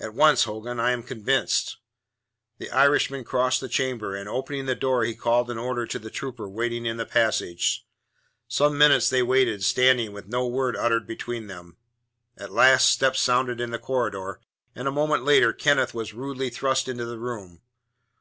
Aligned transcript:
"At 0.00 0.14
once, 0.14 0.42
Hogan. 0.42 0.80
I 0.80 0.90
am 0.90 1.04
convinced." 1.04 1.76
The 2.58 2.72
Irishman 2.72 3.22
crossed 3.22 3.60
the 3.60 3.68
chamber, 3.68 4.12
and 4.16 4.28
opening 4.28 4.66
the 4.66 4.74
door 4.74 5.04
he 5.04 5.14
called 5.14 5.48
an 5.48 5.58
order 5.58 5.86
to 5.86 5.98
the 6.00 6.10
trooper 6.10 6.48
waiting 6.48 6.86
in 6.86 6.96
the 6.96 7.06
passage. 7.06 7.86
Some 8.48 8.76
minutes 8.76 9.08
they 9.08 9.22
waited, 9.22 9.62
standing, 9.62 10.10
with 10.12 10.26
no 10.26 10.44
word 10.44 10.74
uttered 10.76 11.06
between 11.06 11.46
them. 11.46 11.76
At 12.36 12.50
last 12.50 12.90
steps 12.90 13.20
sounded 13.20 13.60
in 13.60 13.70
the 13.70 13.78
corridor, 13.78 14.40
and 14.74 14.88
a 14.88 14.90
moment 14.90 15.22
later 15.22 15.52
Kenneth 15.52 15.94
was 15.94 16.14
rudely 16.14 16.50
thrust 16.50 16.88
into 16.88 17.04
the 17.04 17.20
room. 17.20 17.60